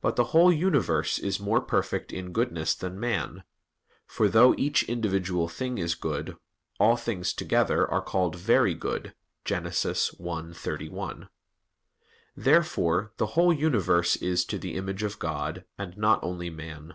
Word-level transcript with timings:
But 0.00 0.14
the 0.14 0.26
whole 0.30 0.52
universe 0.52 1.18
is 1.18 1.40
more 1.40 1.60
perfect 1.60 2.12
in 2.12 2.30
goodness 2.30 2.76
than 2.76 3.00
man; 3.00 3.42
for 4.06 4.28
though 4.28 4.54
each 4.56 4.84
individual 4.84 5.48
thing 5.48 5.78
is 5.78 5.96
good, 5.96 6.36
all 6.78 6.96
things 6.96 7.32
together 7.32 7.84
are 7.90 8.00
called 8.00 8.36
"very 8.36 8.72
good" 8.74 9.16
(Gen. 9.44 9.64
1:31). 9.64 11.28
Therefore 12.36 13.10
the 13.16 13.26
whole 13.34 13.52
universe 13.52 14.14
is 14.14 14.44
to 14.44 14.58
the 14.60 14.76
image 14.76 15.02
of 15.02 15.18
God, 15.18 15.64
and 15.76 15.96
not 15.98 16.22
only 16.22 16.50
man. 16.50 16.94